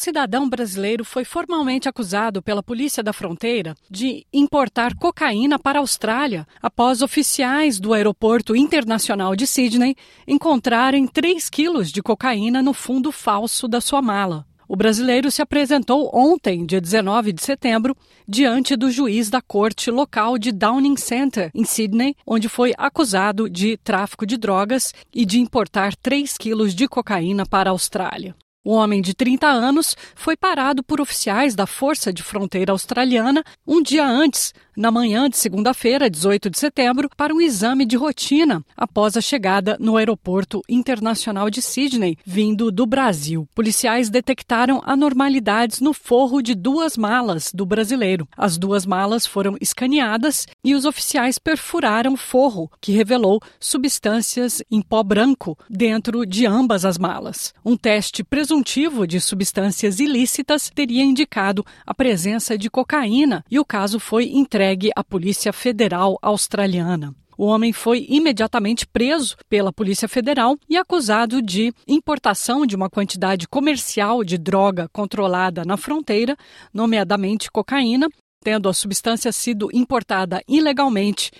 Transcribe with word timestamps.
Cidadão 0.00 0.48
brasileiro 0.48 1.04
foi 1.04 1.26
formalmente 1.26 1.86
acusado 1.86 2.40
pela 2.40 2.62
Polícia 2.62 3.02
da 3.02 3.12
Fronteira 3.12 3.74
de 3.90 4.24
importar 4.32 4.94
cocaína 4.94 5.58
para 5.58 5.78
a 5.78 5.82
Austrália 5.82 6.46
após 6.62 7.02
oficiais 7.02 7.78
do 7.78 7.92
Aeroporto 7.92 8.56
Internacional 8.56 9.36
de 9.36 9.46
Sydney 9.46 9.94
encontrarem 10.26 11.06
3 11.06 11.50
quilos 11.50 11.92
de 11.92 12.00
cocaína 12.00 12.62
no 12.62 12.72
fundo 12.72 13.12
falso 13.12 13.68
da 13.68 13.78
sua 13.78 14.00
mala. 14.00 14.46
O 14.66 14.74
brasileiro 14.74 15.30
se 15.30 15.42
apresentou 15.42 16.10
ontem, 16.14 16.64
dia 16.64 16.80
19 16.80 17.30
de 17.34 17.42
setembro, 17.42 17.94
diante 18.26 18.76
do 18.76 18.90
juiz 18.90 19.28
da 19.28 19.42
corte 19.42 19.90
local 19.90 20.38
de 20.38 20.50
Downing 20.50 20.96
Center, 20.96 21.50
em 21.54 21.66
Sydney, 21.66 22.16
onde 22.26 22.48
foi 22.48 22.72
acusado 22.78 23.50
de 23.50 23.76
tráfico 23.76 24.24
de 24.24 24.38
drogas 24.38 24.94
e 25.12 25.26
de 25.26 25.38
importar 25.38 25.94
3 25.94 26.38
quilos 26.38 26.74
de 26.74 26.88
cocaína 26.88 27.44
para 27.44 27.68
a 27.68 27.72
Austrália. 27.72 28.34
O 28.62 28.72
homem 28.72 29.00
de 29.00 29.14
30 29.14 29.46
anos 29.46 29.96
foi 30.14 30.36
parado 30.36 30.82
por 30.82 31.00
oficiais 31.00 31.54
da 31.54 31.66
Força 31.66 32.12
de 32.12 32.22
Fronteira 32.22 32.72
Australiana 32.72 33.42
um 33.66 33.82
dia 33.82 34.06
antes 34.06 34.52
na 34.76 34.90
manhã 34.90 35.28
de 35.28 35.36
segunda-feira, 35.36 36.08
18 36.08 36.48
de 36.48 36.58
setembro, 36.58 37.10
para 37.14 37.34
um 37.34 37.40
exame 37.40 37.84
de 37.84 37.96
rotina 37.96 38.64
após 38.76 39.16
a 39.16 39.20
chegada 39.20 39.76
no 39.78 39.96
aeroporto 39.96 40.62
internacional 40.68 41.50
de 41.50 41.60
Sydney, 41.60 42.16
vindo 42.24 42.70
do 42.70 42.86
Brasil. 42.86 43.46
Policiais 43.54 44.08
detectaram 44.08 44.80
anormalidades 44.84 45.80
no 45.80 45.92
forro 45.92 46.40
de 46.40 46.54
duas 46.54 46.96
malas 46.96 47.50
do 47.52 47.66
brasileiro. 47.66 48.26
As 48.36 48.56
duas 48.56 48.86
malas 48.86 49.26
foram 49.26 49.54
escaneadas 49.60 50.46
e 50.64 50.74
os 50.74 50.86
oficiais 50.86 51.38
perfuraram 51.38 52.14
o 52.14 52.16
forro, 52.16 52.70
que 52.80 52.92
revelou 52.92 53.40
substâncias 53.58 54.62
em 54.70 54.80
pó 54.80 55.02
branco 55.02 55.58
dentro 55.68 56.24
de 56.24 56.46
ambas 56.46 56.86
as 56.86 56.96
malas. 56.96 57.52
Um 57.64 57.76
teste 57.76 58.24
presuntivo 58.50 59.06
de 59.06 59.20
substâncias 59.20 60.00
ilícitas 60.00 60.72
teria 60.74 61.04
indicado 61.04 61.64
a 61.86 61.94
presença 61.94 62.58
de 62.58 62.68
cocaína 62.68 63.44
e 63.48 63.60
o 63.60 63.64
caso 63.64 64.00
foi 64.00 64.24
entregue 64.24 64.90
à 64.96 65.04
Polícia 65.04 65.52
Federal 65.52 66.18
Australiana. 66.20 67.14
O 67.38 67.44
homem 67.44 67.72
foi 67.72 68.04
imediatamente 68.08 68.88
preso 68.88 69.36
pela 69.48 69.72
Polícia 69.72 70.08
Federal 70.08 70.58
e 70.68 70.76
acusado 70.76 71.40
de 71.40 71.72
importação 71.86 72.66
de 72.66 72.74
uma 72.74 72.90
quantidade 72.90 73.46
comercial 73.46 74.24
de 74.24 74.36
droga 74.36 74.88
controlada 74.92 75.64
na 75.64 75.76
fronteira, 75.76 76.36
nomeadamente 76.74 77.52
cocaína, 77.52 78.08
tendo 78.42 78.68
a 78.68 78.74
substância 78.74 79.30
sido 79.30 79.68
importada 79.72 80.42
ilegalmente 80.48 81.30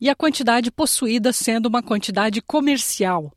e 0.00 0.08
a 0.08 0.14
quantidade 0.14 0.70
possuída 0.70 1.34
sendo 1.34 1.66
uma 1.66 1.82
quantidade 1.82 2.40
comercial. 2.40 3.30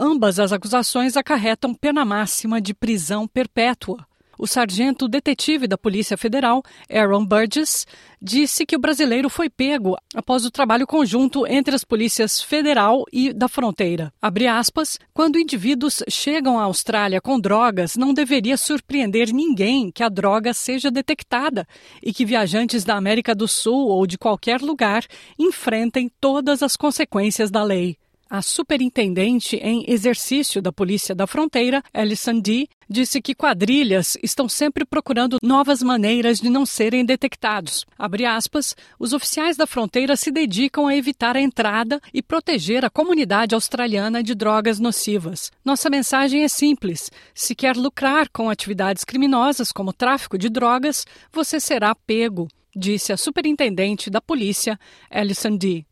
Ambas 0.00 0.38
as 0.38 0.52
acusações 0.52 1.16
acarretam 1.16 1.74
pena 1.74 2.04
máxima 2.04 2.60
de 2.60 2.72
prisão 2.72 3.26
perpétua. 3.26 4.06
O 4.38 4.46
sargento 4.46 5.08
detetive 5.08 5.66
da 5.66 5.76
Polícia 5.76 6.16
Federal, 6.16 6.62
Aaron 6.88 7.26
Burgess, 7.26 7.84
disse 8.22 8.64
que 8.64 8.76
o 8.76 8.78
brasileiro 8.78 9.28
foi 9.28 9.50
pego 9.50 9.96
após 10.14 10.44
o 10.44 10.52
trabalho 10.52 10.86
conjunto 10.86 11.44
entre 11.44 11.74
as 11.74 11.82
polícias 11.82 12.40
federal 12.40 13.04
e 13.12 13.32
da 13.32 13.48
fronteira. 13.48 14.12
Aspas, 14.52 15.00
quando 15.12 15.40
indivíduos 15.40 16.04
chegam 16.08 16.60
à 16.60 16.62
Austrália 16.62 17.20
com 17.20 17.40
drogas, 17.40 17.96
não 17.96 18.14
deveria 18.14 18.56
surpreender 18.56 19.32
ninguém 19.32 19.90
que 19.90 20.04
a 20.04 20.08
droga 20.08 20.54
seja 20.54 20.92
detectada 20.92 21.66
e 22.00 22.12
que 22.12 22.24
viajantes 22.24 22.84
da 22.84 22.94
América 22.94 23.34
do 23.34 23.48
Sul 23.48 23.88
ou 23.88 24.06
de 24.06 24.16
qualquer 24.16 24.60
lugar 24.60 25.04
enfrentem 25.36 26.08
todas 26.20 26.62
as 26.62 26.76
consequências 26.76 27.50
da 27.50 27.64
lei. 27.64 27.98
A 28.30 28.42
superintendente 28.42 29.56
em 29.56 29.86
exercício 29.88 30.60
da 30.60 30.70
Polícia 30.70 31.14
da 31.14 31.26
Fronteira, 31.26 31.82
Alison 31.94 32.38
Dee, 32.38 32.68
disse 32.86 33.22
que 33.22 33.34
quadrilhas 33.34 34.18
estão 34.22 34.46
sempre 34.46 34.84
procurando 34.84 35.38
novas 35.42 35.82
maneiras 35.82 36.38
de 36.38 36.50
não 36.50 36.66
serem 36.66 37.06
detectados. 37.06 37.86
Aspas, 38.28 38.76
os 38.98 39.14
oficiais 39.14 39.56
da 39.56 39.66
fronteira 39.66 40.14
se 40.14 40.30
dedicam 40.30 40.86
a 40.86 40.94
evitar 40.94 41.36
a 41.36 41.40
entrada 41.40 41.98
e 42.12 42.22
proteger 42.22 42.84
a 42.84 42.90
comunidade 42.90 43.54
australiana 43.54 44.22
de 44.22 44.34
drogas 44.34 44.78
nocivas. 44.78 45.50
Nossa 45.64 45.88
mensagem 45.88 46.44
é 46.44 46.48
simples: 46.48 47.10
se 47.34 47.54
quer 47.54 47.76
lucrar 47.76 48.28
com 48.28 48.50
atividades 48.50 49.04
criminosas 49.04 49.72
como 49.72 49.90
tráfico 49.90 50.36
de 50.36 50.50
drogas, 50.50 51.06
você 51.32 51.58
será 51.58 51.94
pego, 51.94 52.46
disse 52.76 53.10
a 53.10 53.16
superintendente 53.16 54.10
da 54.10 54.20
polícia, 54.20 54.78
Alison 55.10 55.56
Dee. 55.56 55.87